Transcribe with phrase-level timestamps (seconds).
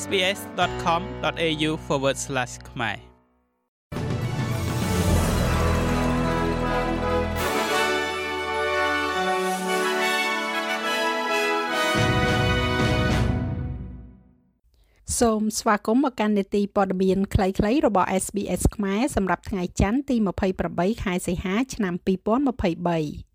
[0.00, 1.70] sbs.com.au/
[2.70, 3.12] ខ្មែរ
[15.20, 20.16] សូមស្វាគមន៍មកកាន់នេតិព័ត៌មានខ្លីៗរបស់ SBS ខ្មែរសម្រាប់ថ្ងៃច័ន្ទទី
[20.60, 23.31] 23ខែសីហា ឆ្នាំ2023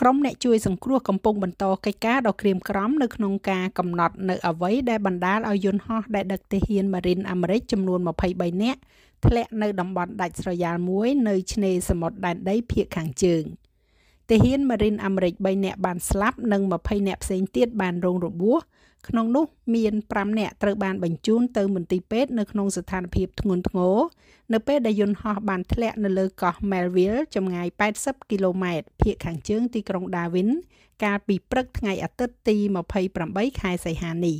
[0.00, 8.00] ក្រុមអ្នកជួយសង្គ្រោះកំពុងបន្តកិច្ចការដ៏ក្រៀមក្រំនៅក្នុងការកំណត់នៅអ្វីដែលបណ្ដាលឲ្យយន្តហោះដែលដឹកទាហានម៉ារីនអាមេរិកចំនួន
[8.30, 8.80] 23នាក់
[9.26, 13.42] ធ្លាក់នៅតំបន់ដាច់ស្រយាលមួយនៅឆ្នេរសមុទ្រដែនដីភាគខាងជើង
[14.28, 18.60] ទាហានម៉ារីនអាមេរិក3នាក់បានស្លាប់និង20នាក់ផ្សេងទៀតបានរងរបួស
[19.08, 23.96] ក្នុងនោះមាន5នាក់ត្រូវបានបញ្ជូនទៅមន្ទីរពេទ្យនៅក្នុងស្ថានភាពធ្ងន់ធ្ងរ
[24.52, 27.68] នៅពេលដែលយន្តហោះបានធ្លាក់នៅលើកោះ Melville ចម្ងាយ
[28.00, 30.50] 80គីឡូម៉ែត្រភាគខាងជើងទីក្រុង Darwin
[31.04, 32.56] កាលពីព្រឹកថ្ងៃអាទិត្យទី
[33.08, 34.36] 28ខែសីហានេះ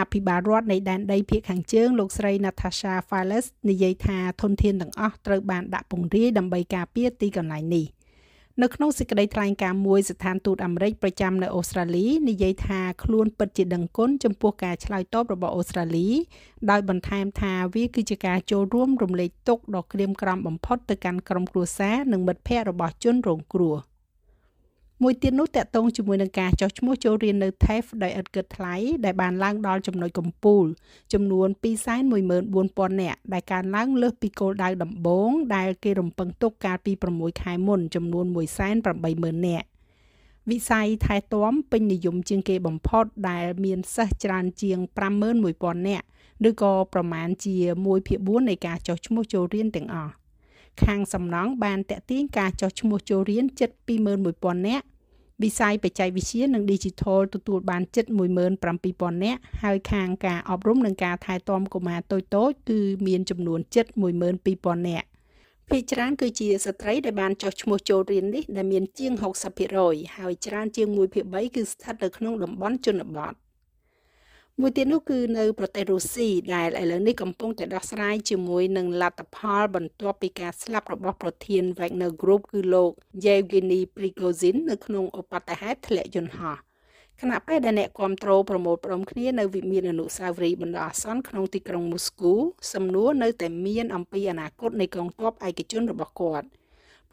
[0.00, 7.86] អភិបាលរដ្ឋនៃដែនដីភាគខាងជើងលោកស្រី Natasha Files និយាយថាធនធានទាំងអស់ត្រូវបានដាក់ពង្រាយដើម្បីការពារទីកន្លែងនេះ។
[8.62, 16.08] នៅក្នុងសេចក្តីថ្លែងការណ៍មួយស្ថានទូតអាមេរិកប្រចាំនៅអូស្ត្រាលីនិយាយថាខ្លួនពិតជាដឹងគុណចំពោះការឆ្លើយតបរបស់អូស្ត្រាលី
[16.70, 23.76] ដោយបន្ថែមថាវាគឺជាការចូលរួមរំលែកទុក្ខដ៏ក្រៀមក្រំបំផុតទៅកាន់ក្រុមគ្រួសារនិងមិត្តភ័ក្តិរបស់ជនរងគ្រោះ។
[25.02, 28.74] មួយទៀតនោះតកតងជាមួយនឹងការចោះឈ្មោះចូលរៀននៅ TAFE ដោយឥតគិតថ្លៃ
[29.04, 30.64] ដែលបានឡើងដល់ចំណុចកំពូល
[31.12, 31.48] ចំនួន
[32.24, 38.26] 214,000នាក់ដែលកើនឡើងលើសពីគោលដៅដំបូងដែលគេរំពឹងទុកកាលពី6ខែមុនចំនួន
[38.86, 39.66] 180,000នាក់
[40.50, 44.78] វិស័យថែទាំពេញនិយមជាងគេបំផុតដែលមានសិស្សច្រើនជាង
[45.34, 46.06] 51,000នាក់
[46.48, 50.12] ឬក៏ប្រមាណជា1ភាគ4នៃការចោះឈ្មោះចូលរៀនទាំងអស់
[50.84, 53.70] ខាងសំណង់បានតាក់ទាញការចោះឈ្មោះចូលរៀនជិត
[54.18, 54.86] 21000នាក់
[55.42, 58.04] វិស័យបច្ចេកវិទ្យានិង Digital ទទួលបានជិត
[58.64, 63.86] 17000នាក់ហើយខាងការអប់រំនិងការថែទាំកុមារតូចៗគឺមានចំនួនជិត
[64.36, 65.08] 12000នាក់
[65.68, 69.12] ភាគច្រើនគឺជាស្ត្រីដែលបានចុះឈ្មោះចូលរៀននេះដែលមានជាង
[69.64, 73.34] 60%ហើយច្រើនជាង1ភាគ3គឺស្ថិតនៅក្នុងតំបន់ជនបទ
[74.62, 82.90] មួយទៀតនោះគឺនៅប្រទេសរុស្ស៊ីដែលឥឡូវនេះកំពុងតែដោះស្រាយជាមួយនឹងលទ្ធផលបន្ទាប់ពីការស្លាប់របស់ប្រធាន Wagner Group គឺលោក
[83.24, 86.56] Yevgeny Prigozhin នៅក្នុងឧបទ្ទហេតុធ្លាក់យន្តហោះ
[87.20, 92.34] ខណៈពេលដែលអ្នកគ្រប់គ្រងប្រមូលផ្ដុំគ្នានៅវិមានអនុស្សាវរីយ៍បណ្ដោះអាសន្នក្នុងទីក្រុងមូស្គូ
[92.72, 96.46] សំណួរនៅតែមានអំពីអនាគតនៃកងទ័ពឯកជនរបស់គាត់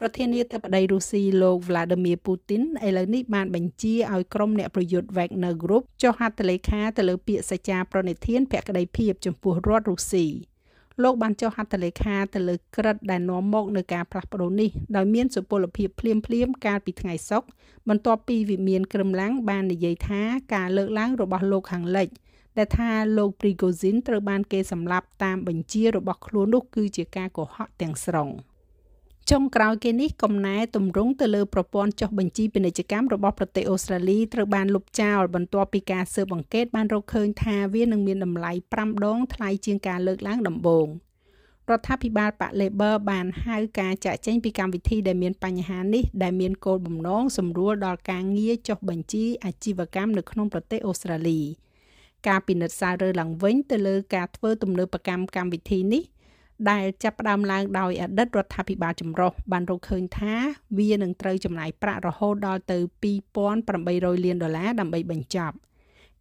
[0.00, 10.26] ប្រធានាធិបតីរុស្ស៊ីលោក Vladimir Putin ឥឡូវនេះបានបញ្ជាឲ្យក្រុមអ្នកប្រយុទ្ធ Wagner Group ចុះហត្ថលេខាទៅលើពាក្យសច្ចាប្រណិធានភក្តីភាពចំពោះរដ្ឋរុស្ស៊ី
[11.02, 17.48] លោកបានចុះហត្ថលេខាទៅលើក្រិតដែលនាំមកនៅការផ្លាស់ប្ដូរនេះដោយមានសុពលភាពភ្លាមភ្លាមកាលពីថ្ងៃសុក្រ
[17.88, 20.22] បន្ទាប់ពីវិមានក្រឹមឡាំងបាននិយាយថា
[20.54, 22.08] ការលើកឡើងរបស់លោកខាងលិច
[22.58, 28.30] ដែលថាលោក Prigozhin ត្រូវបានគេសម្លាប់តាមបញ្ជារបស់ខ្លួននោះគឺជាការកុហកទាំងស្រុង។
[29.32, 40.86] ចុងក្រោយគេនេះកំណែទម្រង់ទៅលើប្រព័ន្ធចុះបញ្ជីពាណិជ្ជកម្មរបស់ប្រទេសអូស្ត្រាលីត្រូវបានលុបចោលបន្ទាប់ពីការស៊ើបអង្កេតបានរកឃើញថាវានឹងមានតម្លៃ5ដងថ្លៃជាងការលើកឡើងដំបូង
[41.70, 51.40] រដ្ឋាភិបាលប៉ា Labor បានហៅការចាក់ចែងពីកម្មវិធីដែលមានបញ្ហានេះដែលមានគោលបំណងសម្រួលដល់ការងារចុះបញ្ជីអាជីវកម្មនៅក្នុងប្រទេសអូស្ត្រាលី
[52.28, 56.02] ការពិនិត្យសាររើឡើងវិញទៅលើការធ្វើទំនើបកម្មកម្មវិធីនេះ
[56.70, 60.34] ដែលចាប់ផ្ដើមឡើងដោយអតីតរដ្ឋាភិបាលចម្រុះបានរកឃើញថា
[60.78, 62.78] វានឹងត្រូវចំណាយប្រាក់រហូតដល់ទៅ
[63.50, 65.56] 2800លានដុល្លារដើម្បីបញ្ចប់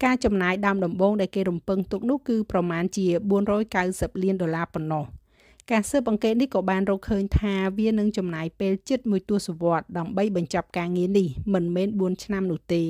[0.03, 3.05] ការចំណាយដើមដំបូងដែលគេរំពឹងទុកនោះគឺប្រមាណជា
[3.65, 5.05] 490លានដុល្លារប៉ុណ្ណោះ
[5.71, 12.83] ការស៊ើបអង្កេតនេះក៏បានរកឃើញថាវានឹងចំណាយពេលជិតមួយទសវត្សរ៍ដើម្បីបញ្ចប់ការងារនេះមិនមែន4ឆ្នាំនោះទេ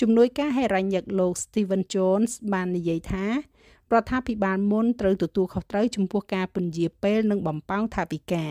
[0.00, 3.24] ជំនួយការហេរ៉ាញឹកលោក Steven Jones បាននិយាយថា
[3.94, 8.44] រដ្ឋាភិបាលមុនត្រូវទទួលខុសត្រូវចំពោះការពន្យាពេលនិងបំផោងថវិកា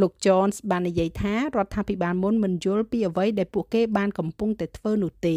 [0.00, 5.36] លោក Jones បាននិយាយថារដ្ឋាភិបាលមុនមិនយល់ពីអ្វីដែលពួកគេបានកំពុងតែធ្វើនោះទេ